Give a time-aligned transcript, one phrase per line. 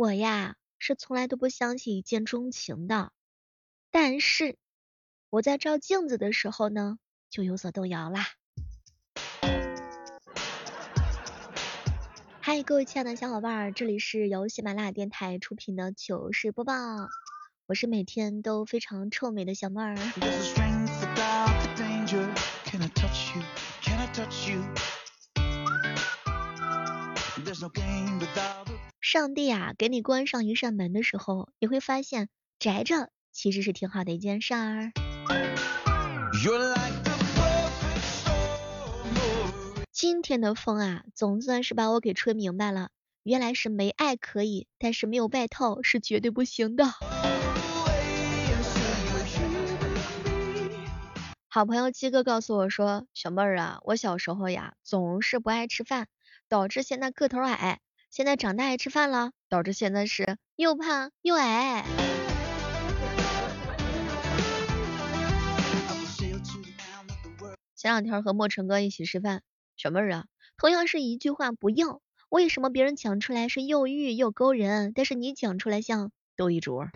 [0.00, 3.12] 我呀是从来都不相信一见钟情的，
[3.90, 4.56] 但是
[5.28, 8.28] 我在照镜子的时候呢，就有所动摇啦。
[12.40, 16.72] 嗨，各位亲爱的小伙伴，这里是由喜马拉雅电台出品的糗事播报，
[17.66, 19.94] 我是每天都非常臭美的小妹儿。
[29.00, 34.92] 上帝啊，给你关上一扇门的时候，你会发现宅着其实是挺好的一件事儿。
[39.90, 42.90] 今天的风啊，总算是把我给吹明白了，
[43.22, 46.84] 原来是没爱可以，但是没有外套是绝对不行的。
[51.48, 56.06] 好朋友七哥告诉我说，小妹儿啊，我小时候呀总是不爱吃饭，
[56.50, 57.80] 导致现在个头矮。
[58.10, 61.84] 现在长大爱吃饭了，导致现在是又胖又矮。
[67.76, 69.42] 前两天和莫成哥一起吃饭，
[69.76, 70.24] 小妹儿啊，
[70.56, 76.88] 同样是一句话不要，为什么别人讲出来是又欲又勾人，但是你讲出来像斗一桌？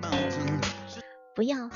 [1.37, 1.71] 不要。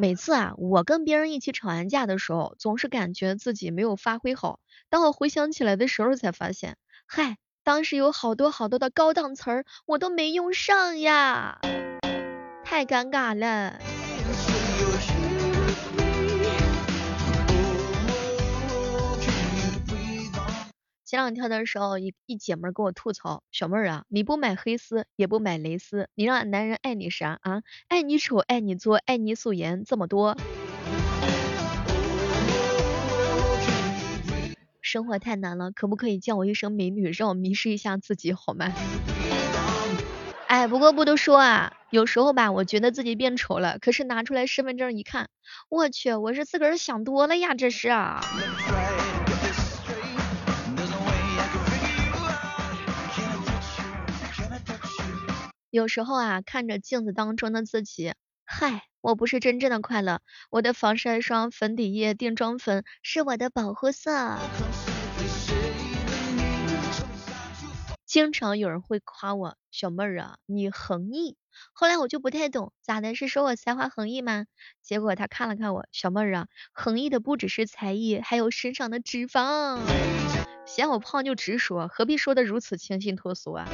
[0.00, 4.58] 每次啊，我跟别人一起吵完架的时候，总是感觉自己没有发挥好。
[4.88, 11.60] 当我回想起来的时候，才发现，嗨，当时有好多好多的高档词儿，我都没用上呀，
[12.64, 13.78] 太尴尬了。
[21.10, 27.62] 前两天的时候，一一姐们儿跟我吐槽，小妹儿啊，你不买黑丝，也不买蕾丝，你让男人爱你啥啊？
[27.88, 30.36] 爱你丑，爱你作，爱你素颜这么多。
[34.80, 38.72] 生活太难了，可不可以叫我一声美女，让我迷失一下自己好吗？
[40.46, 45.28] 哎，不过不都说啊，有时候吧，我觉得自己变丑了，可是拿出来身份证一看，
[45.68, 48.20] 我去，我是自个儿想多了呀，这是啊。
[55.70, 58.14] 有时候啊，看着镜子当中的自己，
[58.44, 60.20] 嗨，我不是真正的快乐。
[60.50, 64.36] 我的防晒霜、粉底液、定妆粉是我的保护色。
[68.04, 71.36] 经常有人会夸我，小妹儿啊，你横溢。
[71.72, 73.14] 后来我就不太懂，咋的？
[73.14, 74.46] 是说我才华横溢吗？
[74.82, 79.78] 结果他看了看我，小妹儿啊，横溢的不只是才艺，还有身上的脂肪。
[80.66, 83.68] 嫌我胖就直说，何必说的如此清新脱俗啊？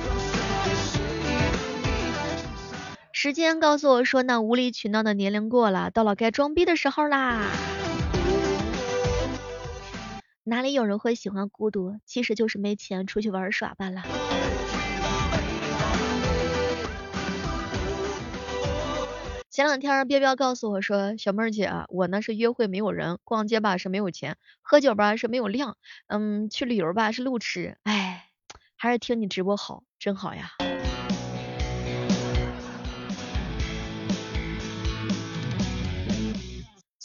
[3.18, 7.50] 时间告诉我说，那无理取闹的年龄过了，到了该装逼的时候啦。
[10.44, 11.98] 哪里有人会喜欢孤独？
[12.04, 14.02] 其实就是没钱出去玩耍罢了。
[19.48, 25.78] 前两天彪彪告诉我说，小妹儿姐，我呢是约会没有人，逛街吧是没有钱，喝酒吧是没有量，
[26.08, 27.78] 嗯，去旅游吧是路痴。
[27.84, 28.26] 哎，
[28.76, 30.50] 还是听你直播好，真好呀。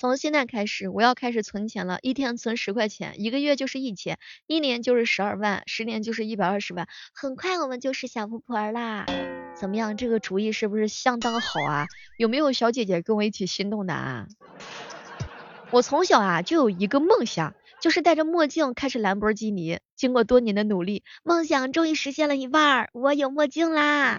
[0.01, 4.17] 从现在开始，我要开始存钱了，一天存十块钱，一个月就是一千，
[4.47, 9.05] 一年就是十二万，十年就是一百二十万，很快我们就是小富婆啦。
[9.55, 11.85] 怎么样，这个主意是不是相当好啊？
[12.17, 14.25] 有没有小姐姐跟我一起心动的啊？
[15.69, 19.77] 我从小啊就有一个梦想，就是戴着墨镜开始兰博基尼。
[19.95, 24.17] 经过多年的努力，梦想终于实现了一半，我有墨镜啦。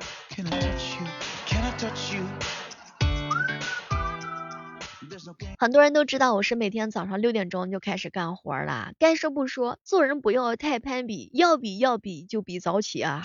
[5.58, 8.92] 很多人都知道我是每天早上六点钟就开始干活了。
[8.98, 13.22] 该说不说，做人不要太攀比，要比要比就比早起啊。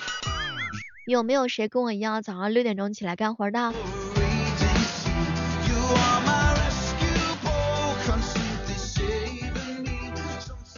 [1.06, 3.74] 有没有谁跟我一样早上六点钟起来干活的？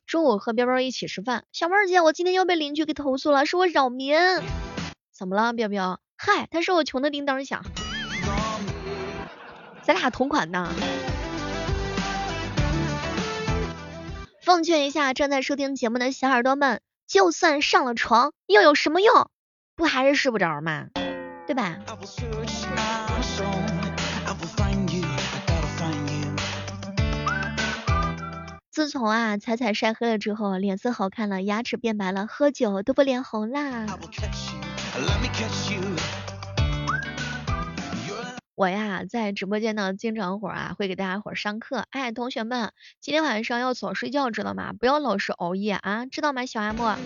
[0.06, 4.16] 中午和彪彪一起吃饭，小妹儿姐，我今天又被邻居给投诉了，说我扰民。
[5.12, 6.00] 怎么了，彪彪？
[6.16, 7.64] 嗨，他说我穷的叮当响。
[9.84, 10.72] 咱俩同款呢。
[14.50, 19.30] 奉劝一下正在收听节目的小耳朵们，就算上了床又有什么用？
[19.76, 20.88] 不还是睡不着吗？
[21.46, 21.78] 对吧？
[28.72, 33.86] 自从啊彩彩晒黑了之后，脸色好看了，牙齿变白了，喝酒都不脸红啦。
[38.60, 41.86] 我呀，在直播间呢，经常会啊，会给大家伙上课。
[41.92, 44.74] 哎，同学们，今天晚上要早睡觉，知道吗？
[44.78, 46.46] 不要老是熬夜啊，知道吗？
[46.46, 46.98] 小阿莫，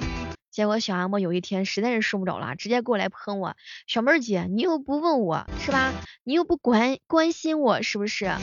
[0.49, 3.55] 结果小阿莫有一天实在是受不了了，直接过来喷我，
[3.85, 5.93] 小妹儿姐，你又不问我是吧？
[6.23, 8.25] 你又不关关心我是不是？
[8.25, 8.41] 啊，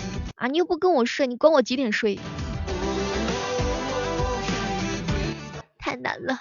[0.48, 2.16] 你又不跟我睡，你管我几点睡？
[5.80, 6.38] 太难了。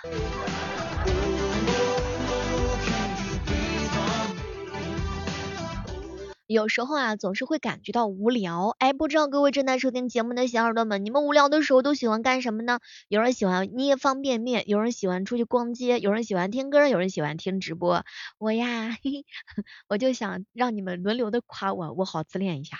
[6.49, 8.75] 有时候啊，总是会感觉到无聊。
[8.79, 12.79] 哎，不知道各位正在收听节目的小耳朵们，你们无聊的时候都喜欢干什么呢？
[13.07, 18.03] 有人喜欢捏方便面，有人喜欢出去逛街，有人喜欢听歌，有人喜欢听直播。
[18.39, 19.25] 我呀，嘿，
[19.89, 22.79] 我就想让你们轮流的夸我，我好自恋一下。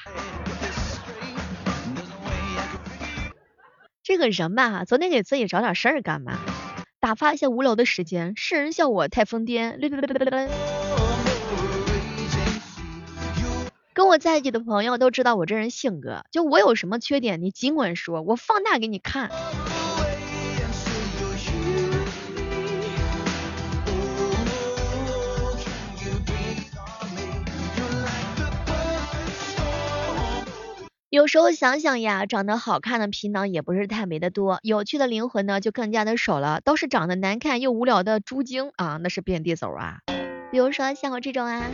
[4.01, 6.39] 这个人嘛，总得给自己找点事儿干嘛，
[7.00, 8.33] 打发一些无聊的时间。
[8.36, 9.77] 世人笑我太疯癫。
[13.99, 19.29] 跟我在一起的朋友都知道我这人性格，就我有什么缺点，你尽管说，我放大给你看。
[31.09, 36.61] 有时候想想呀，长得好看的皮囊也不是太没得多，有趣的灵魂呢就更加的少了。
[36.63, 39.97] 倒是长得难看又无聊的猪精啊，那是遍地走啊。
[40.53, 41.65] 比如说像我这种啊。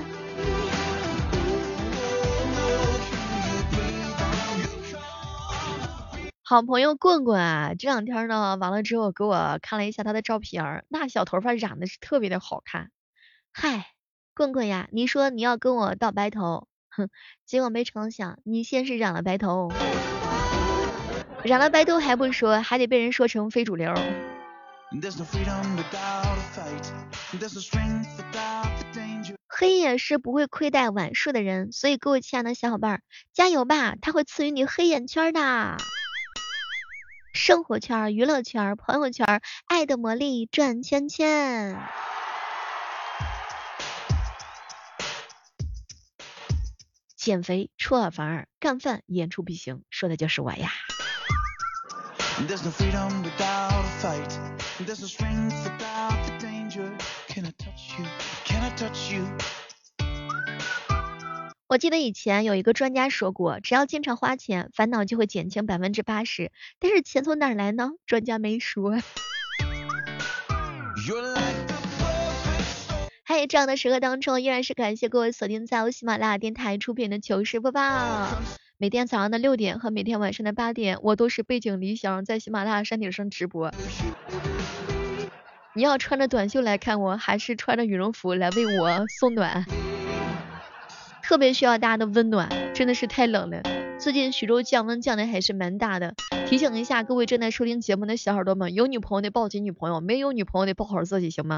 [6.47, 12.91] 好朋友棍棍啊，这两天呢，完了之后给我看了一下他的照片儿，那小头发染的是特别的好看。
[13.51, 13.87] 嗨，
[14.35, 17.09] 棍棍呀，你说你要跟我到白头，哼，
[17.47, 19.71] 结果没成想你先是染了白头，
[21.43, 23.91] 染了白头还不说，还得被人说成非主流。
[29.47, 33.01] 黑夜是不会亏待晚睡的人，所以各位亲爱的小伙伴，
[33.33, 35.77] 加油吧，他会赐予你黑眼圈的。
[37.35, 41.77] 生活圈、娱乐圈、朋友圈，爱的魔力转圈圈。
[47.17, 50.71] 减肥出尔反尔，干饭言出必行，说的就是我呀。
[61.67, 66.51] 我记得以前有一个专家说过，只要经常花钱，烦恼就会减轻百分之八十。
[66.79, 67.89] 但是钱从哪来呢？
[68.05, 68.91] 专家没说。
[73.23, 78.27] 嗨，这样的时刻当中，依然是感谢各位锁定在喜马拉雅电台出品的糗事播报。
[78.77, 83.73] 每天早上的六点和每天晚上的八点，我都是背井离乡在喜马拉雅山顶上直播。
[85.73, 89.65] 你要穿着短袖来看我，还是穿着羽绒服来为我送暖？
[91.25, 93.63] 特别需要大家的温暖，真的是太冷了。
[93.97, 96.13] 最近徐州降温降的还是蛮大的，
[96.47, 101.57] 提醒一下各位正在收听节目的小耳朵们，有女朋友得抱紧女朋友，没有女朋友得抱好自己，行吗？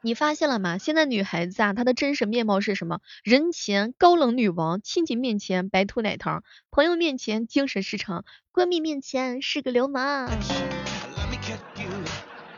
[0.00, 0.78] 你发现了吗？
[0.78, 3.00] 现在女孩子啊，她的真实面貌是什么？
[3.22, 8.24] 人前高冷女王，亲戚面前白兔奶糖，朋友面前精神失常，
[8.54, 10.30] 闺蜜面前是个流氓。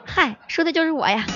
[0.05, 1.27] 嗨，说的就是我呀。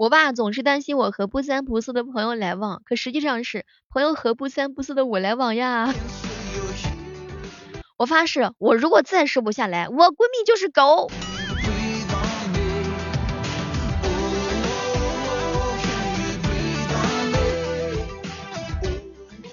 [0.00, 5.92] 我爸总是担心我和不三不四的朋友来往，可实际上是朋友和不三不四的我来往呀。
[7.98, 11.10] 我发誓，我如果再瘦不下来，我闺蜜就是狗。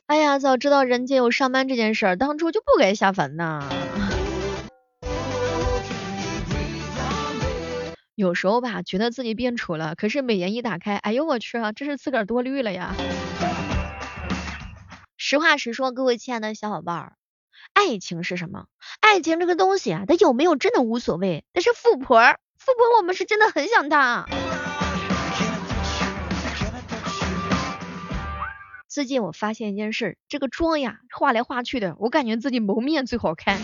[0.05, 3.67] 哎呀，早知道人间有上班这件事儿，当初就不该下凡呐。
[8.17, 12.95] 有时候吧，觉得自己变丑了，可是美颜一打开，哎呦我去啊，这是自个儿多虑了呀。
[15.17, 17.13] 实话实说，各位亲爱的小伙伴儿，
[17.74, 18.65] 爱情是什么？
[19.01, 21.45] 爱情这个东西啊，它有没有真的无所谓。
[21.53, 22.19] 但是富婆，
[22.57, 24.27] 富婆我们是真的很想当。
[28.88, 33.62] 最近我发现一件事，这个妆呀，画来画去的，我感觉自己蒙面最好看。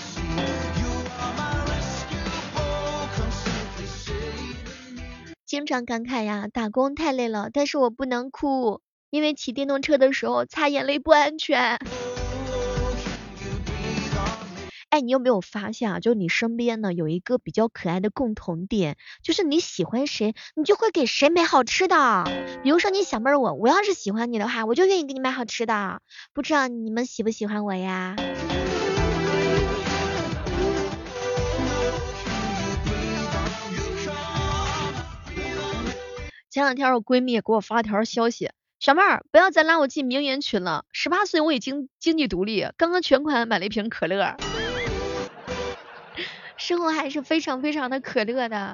[5.54, 8.82] 经常感慨呀，打工太累了，但是我不能哭，
[9.12, 11.78] 因为骑电动车的时候擦眼泪不安全。
[14.90, 16.00] 哎，你有没有发现啊？
[16.00, 22.24] 就你身边呢有一个比较可爱的共同点，就是你喜欢谁，你就会给谁买好吃的。
[22.64, 26.02] 比如说你小妹儿我，我要是喜欢你的话，我就愿意给你买好吃的。
[26.34, 28.16] 不知道你们喜不喜欢我呀？
[36.54, 40.86] 前两天我闺蜜给我发了条消息，小妹儿，不要再拉我进名媛群了。
[40.92, 44.36] 十八岁我已经经济独立，刚刚全款买了一瓶可乐。
[46.56, 48.72] 生活还是非常非常的可乐的。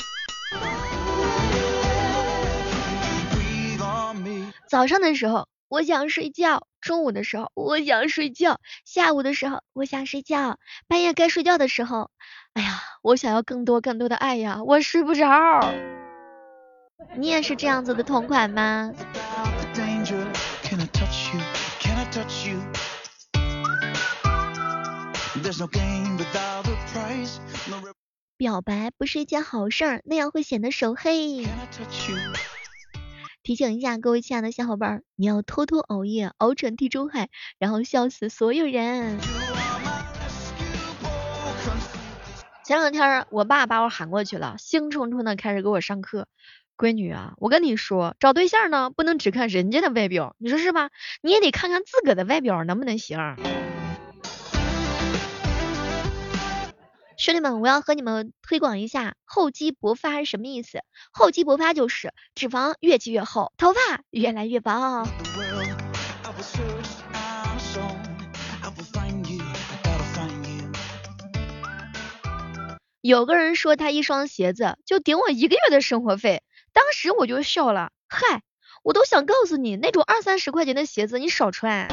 [4.67, 10.59] 早上的时候我想睡觉，中午的时候我想睡觉，下午的时候我想睡觉，
[10.89, 12.11] 半夜该睡觉的时候，
[12.51, 15.25] 哎呀，我想要更多更多的爱呀，我睡不着。
[17.15, 18.93] 你也是这样子的同款吗？
[28.37, 31.47] 表白不是一件好事儿，那样会显得手黑。
[33.43, 39.19] 提醒一下各位亲爱的小伙伴，你要偷偷熬夜，熬成地中海，然后笑死所有人。
[42.65, 46.27] 前两天我爸把我喊过去了，兴冲冲的开始给我上课。
[46.79, 50.91] 闺女啊，我跟你说，找对象呢不能只看人家的外表，你说是吧？
[51.21, 53.19] 你也得看看自个的外表能不能行。
[57.17, 60.79] 兄弟们，我要和你们推广一下厚积薄发是什么意思？
[61.11, 65.05] 厚积薄发就是脂肪越积越厚，头发越来越薄。
[73.01, 76.43] 有个人说他一双鞋子就顶我一个月的生活费，
[76.79, 78.41] 当时我就笑了，嗨，
[78.83, 81.89] 我都想告诉你，那种二三十块钱的鞋子你少穿。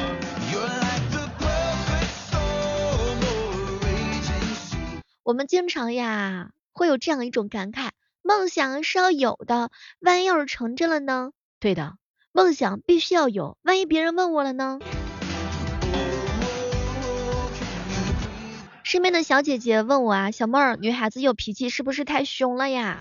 [5.23, 7.89] 我们经常呀会有这样一种感慨，
[8.21, 11.31] 梦想是要有的，万一要是成真了呢？
[11.59, 11.95] 对的，
[12.31, 14.79] 梦想必须要有，万一别人问我了呢？
[18.83, 22.99] 身边的小姐姐问我啊，小妹儿，女孩子有脾气是不是太凶了呀？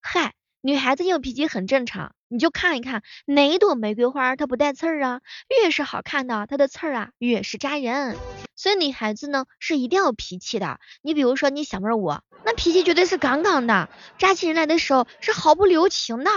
[0.00, 5.22] 嗨，女孩子有脾气很正常，你就看一看哪一朵玫瑰花它不带刺儿啊？
[5.48, 8.14] 越是好看的，它的刺儿啊越是扎人。
[8.56, 13.88] 所以女孩子呢是一定要有脾气的，你比如说你小妹我，那脾气绝对是杠杠的，
[14.18, 16.30] 扎起人来的时候是毫不留情的。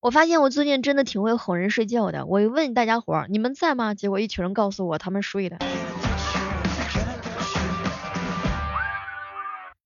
[0.00, 3.92] 我发现我最近真的挺会哄人睡觉的，我一问大家伙儿你们在吗？
[3.92, 5.58] 结果一群人告诉我他们睡了。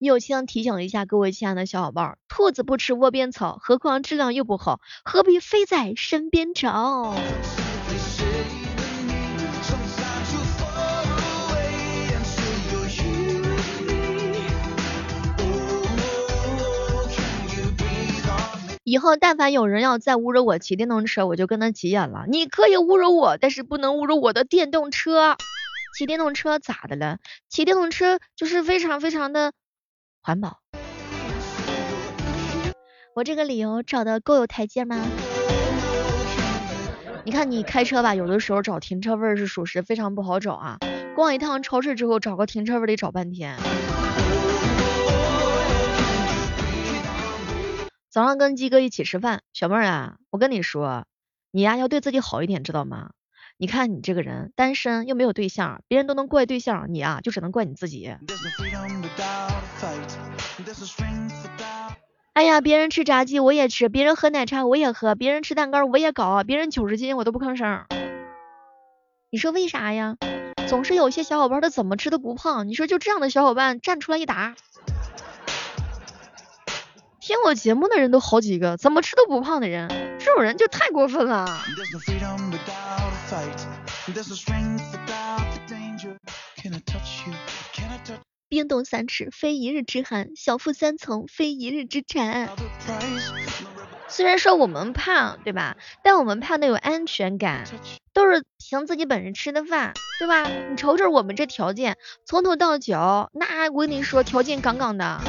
[0.04, 7.16] 友情提醒一下各位亲爱的小伙伴，兔子不吃窝边草，何况质量又不好，何必非在身边找？
[18.86, 22.26] 以后但凡有人要再侮辱我骑电动车，我就跟他急眼了。
[22.28, 25.36] 你可以侮辱我，但是不能侮辱我的电动车。
[25.96, 27.18] 骑电动车咋的了？
[27.48, 29.52] 骑电动车就是非常非常的。
[30.26, 30.60] 环保，
[33.14, 34.96] 我这个理由找的够有台阶吗？
[37.26, 40.78] 你看你开车吧，有的时候找停车位是属实非常不好找啊。
[41.14, 43.58] 逛一趟超市之后，找个停车位得找半天。
[48.08, 51.04] 早上跟鸡哥一起吃饭，小妹儿啊，我跟你说，
[51.50, 53.10] 你呀要对自己好一点，知道吗？
[53.64, 58.14] 你看你这个人单身又没有对象，别人都能怪对象，你啊就只能怪你自己。
[62.34, 67.86] 哎呀，别人吃炸鸡我也吃，别人喝奶茶我也喝，别人吃蛋糕我也搞，别人九十斤我都不吭声。
[69.30, 70.18] 你说为啥呀？
[70.68, 74.56] 总是有些小伙伴他怎么吃都不胖，你说就这样的小伙伴站出来一打，
[77.18, 81.48] 听我节目的人都好几个，怎么吃都不胖的人，这种人就太过分了。
[88.48, 92.50] 冰冻三尺，非一日之寒；小腹三层，非一日之馋。
[94.06, 95.76] 虽然说我们胖，对吧？
[96.04, 97.64] 但我们胖的有安全感，
[98.12, 100.46] 都是凭自己本事吃的饭，对吧？
[100.70, 105.20] 你瞅瞅我们这条件，从头到脚，那我跟你说，条件杠杠的。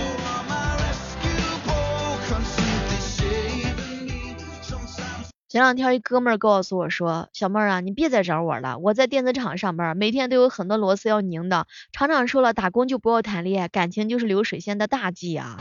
[5.56, 11.66] 前两天一哥们儿告诉我说，小妹儿啊，你别再找我了，我在电子厂上班，每天都有很多螺丝要拧的。
[11.94, 15.58] 厂长说了，打工就不要谈恋爱，感情就是流水线的大忌啊。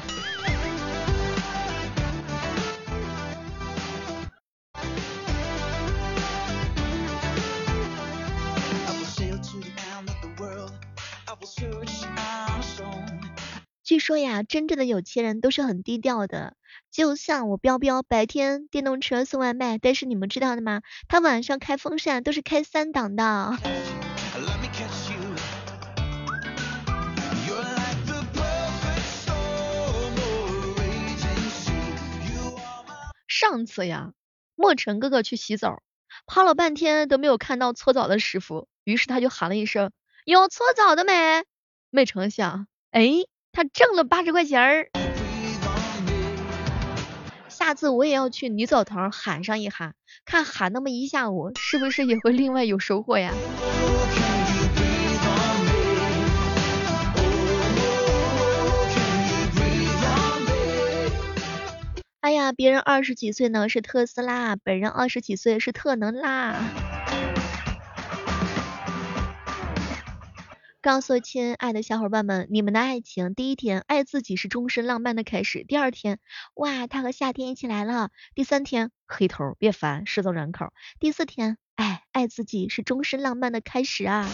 [13.84, 16.56] 据说呀，真正的有钱人都是很低调的。
[16.90, 20.80] 就像我彪彪，白天电动车送外卖，但是你们知道的吗？
[21.06, 23.58] 他晚上开风扇都是开三档的。
[33.28, 34.14] 上次呀，
[34.54, 35.82] 墨尘哥哥去洗澡，
[36.24, 39.92] 泡了半天都没有看到搓澡的师傅，于是他就喊了一声
[40.24, 41.44] ：“有搓澡的没？”
[41.92, 43.06] 没成想，哎，
[43.54, 44.90] 他挣了八十块钱儿。
[47.48, 49.94] 下次我也要去女澡堂喊上一喊，
[50.24, 53.32] 看喊那么一下午，是不是也会另外有收获呀？
[62.20, 66.54] 哎呀，别人二十几岁呢是特斯拉，本人二十几岁是特能拉。
[70.84, 76.18] 告诉亲爱的小伙伴们，你们的爱情第一天，爱自己是终身浪漫的开始；第二天，
[76.56, 80.66] 哇，他和夏天一起来了；第三天，黑头别烦，失踪人口；
[81.00, 84.28] 第四天，哎，爱自己是终身浪漫的开始啊。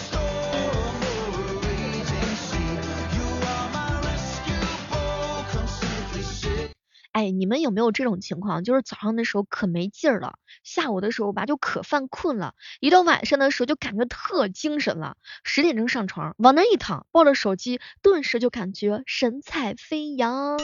[7.20, 8.64] 哎，你们有没有这种情况？
[8.64, 15.18] 就是早上的时候可没劲儿了，下午的时候吧就可犯困了，一到晚上的时候就感觉特精神了。
[15.44, 20.58] 十点钟上床，往那一躺，抱着手机，顿时就感觉神采飞扬。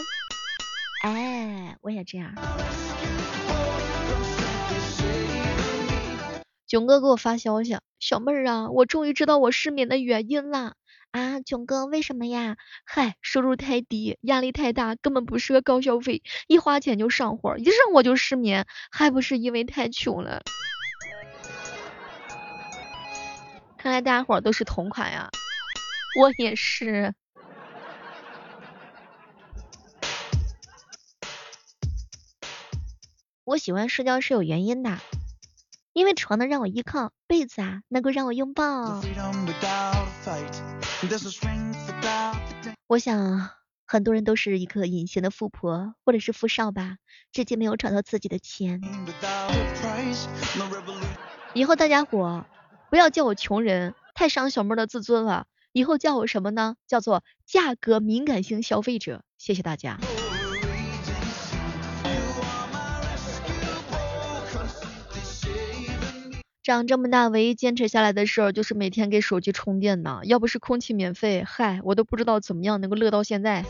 [1.03, 2.33] 哎，我也这样。
[6.67, 10.73] 囧哥给我发消息，小妹儿啊，我终于知道我失眠的原因了。
[11.13, 12.57] 啊，囧哥，为什么呀？
[12.85, 20.43] 嗨，收入太低，压力太大，根本不适合高消费，一花钱就上火，一上火就失眠，还不是因为太穷了。
[23.79, 25.31] 看来大家伙都是同款呀，
[26.21, 27.15] 我也是。
[33.45, 34.99] 我喜欢社交是有原因的。
[35.97, 39.01] 因为床能让我依靠，被子啊能够让我拥抱。
[42.87, 43.49] 我想
[43.87, 46.99] 很多人都是一个隐形的富婆或者是富少吧，
[47.33, 48.83] 至今没有找到自己的钱。
[51.55, 52.45] 以后大家伙
[52.91, 55.47] 不要叫我穷人，太伤小妹的自尊了。
[55.73, 56.77] 以后叫我什么呢？
[56.87, 59.23] 叫做价格敏感型消费者。
[59.39, 59.99] 谢谢大家。
[66.67, 70.19] 长这么大，唯一坚持下来的事儿就是每天给手机充电呢。
[70.25, 73.69] 要不是空气免费，嗨，我都不知道怎么样能够乐到现在。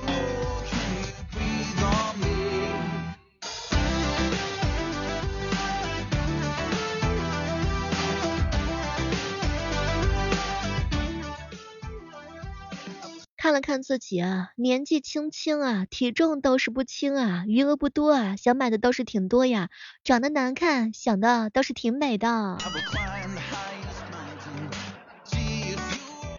[13.47, 19.69] 看了看自己啊，年纪轻轻啊，体重倒是不轻啊，余额不多啊，想买的倒是挺多呀，
[20.03, 22.59] 长得难看，想的倒是挺美的。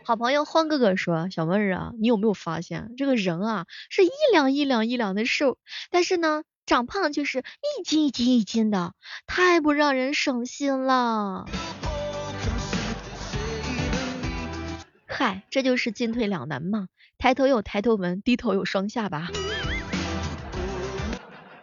[0.04, 5.58] 好朋友欢哥哥说，小妹儿啊，你有没有发现这个人啊，是一两一两一两的瘦，
[5.90, 11.46] 但是呢，长胖就是一斤一斤一斤的，太不让人省心了。
[15.10, 16.90] 嗨，这就是进退两难嘛。
[17.20, 19.30] 抬头有抬头纹，低头有双下巴。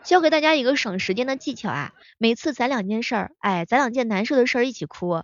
[0.03, 5.23] 教给大家一个省时间的技巧啊，每次攒两件事儿，哎，攒两件难受的事儿一起哭。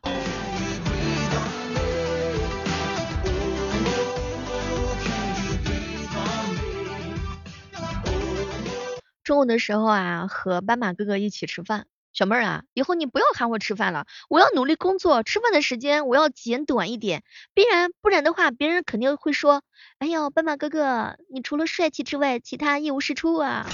[9.25, 11.87] 中午的时候啊，和斑马哥哥一起吃饭。
[12.13, 17.23] 小妹儿啊，以后你不要喊我吃饭了，我要努力工作，吃饭的时间我要减短一点，
[17.55, 19.63] 不然不然的话，别人肯定会说，
[19.99, 23.67] 哎呦，斑马哥哥，你除了帅气之外，其他一无是处啊。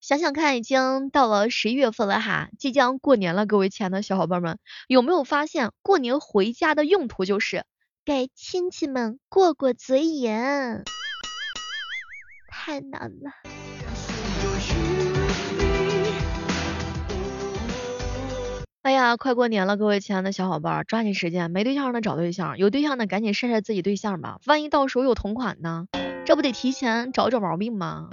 [0.00, 7.64] 想想看，已经到了十一月份了哈，即将过年了，各位亲爱的小伙伴们，有没有发现过年回家的用途就是？
[8.06, 10.30] 给亲戚们过过嘴瘾，
[12.46, 13.30] 太难了。
[18.82, 25.86] 哎呀，快过年了，各位亲爱的小伙伴，抓紧时间，没对象的找对象，有对象的赶紧晒晒自己对象吧，万一到时候有同款呢，
[26.26, 28.10] 这不得提前找找毛病吗？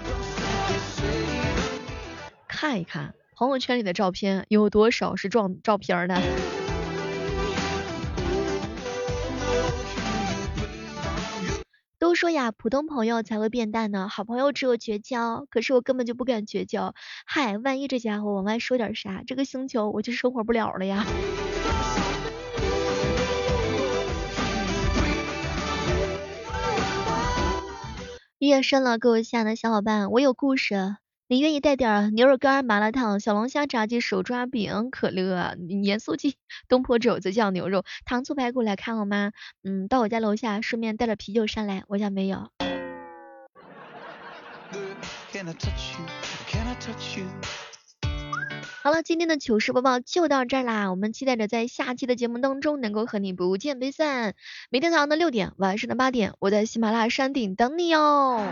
[2.48, 6.61] 看一看朋友圈里的照片，有多少是撞照片的？
[12.22, 15.44] 说呀，普通朋友才会变淡呢，好朋友只有绝交。
[15.50, 16.94] 可是我根本就不敢绝交，
[17.26, 21.04] 嗨，万一这家伙往外说点啥，这个星球我就生活不了了呀。
[28.38, 30.94] 夜深了，各位亲爱的小伙伴，我有故事，
[31.32, 36.36] 你愿意带点牛肉干、麻辣烫、小龙虾、炸鸡、手抓饼、可乐、盐酥鸡、
[36.68, 39.32] 东坡肘子酱牛肉、糖醋排骨来看我吗？
[39.64, 42.50] 嗯，到我家楼下，顺便带点啤酒上来，我家没有。
[48.82, 54.34] 好了，今天的糗事播报就到这儿啦，我们期待着在下期的节目当中能够和你不见不散。
[54.68, 58.46] 每天早上的六点，晚上的八点，我在喜马拉雅山顶等你哦。